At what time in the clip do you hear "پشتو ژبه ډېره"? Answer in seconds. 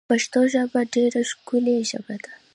0.09-1.21